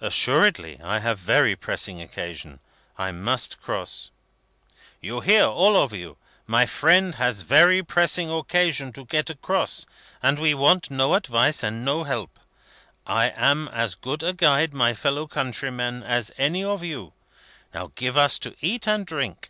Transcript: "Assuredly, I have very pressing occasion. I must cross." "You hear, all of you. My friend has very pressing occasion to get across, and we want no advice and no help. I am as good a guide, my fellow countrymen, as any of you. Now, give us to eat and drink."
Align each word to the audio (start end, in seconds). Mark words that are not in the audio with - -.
"Assuredly, 0.00 0.80
I 0.82 0.98
have 0.98 1.20
very 1.20 1.54
pressing 1.54 2.02
occasion. 2.02 2.58
I 2.98 3.12
must 3.12 3.62
cross." 3.62 4.10
"You 5.00 5.20
hear, 5.20 5.44
all 5.44 5.76
of 5.80 5.92
you. 5.92 6.16
My 6.48 6.66
friend 6.66 7.14
has 7.14 7.42
very 7.42 7.80
pressing 7.80 8.28
occasion 8.28 8.92
to 8.94 9.04
get 9.04 9.30
across, 9.30 9.86
and 10.20 10.40
we 10.40 10.52
want 10.52 10.90
no 10.90 11.14
advice 11.14 11.62
and 11.62 11.84
no 11.84 12.02
help. 12.02 12.40
I 13.06 13.26
am 13.28 13.68
as 13.68 13.94
good 13.94 14.24
a 14.24 14.32
guide, 14.32 14.74
my 14.74 14.94
fellow 14.94 15.28
countrymen, 15.28 16.02
as 16.02 16.32
any 16.36 16.64
of 16.64 16.82
you. 16.82 17.12
Now, 17.72 17.92
give 17.94 18.16
us 18.16 18.40
to 18.40 18.56
eat 18.62 18.88
and 18.88 19.06
drink." 19.06 19.48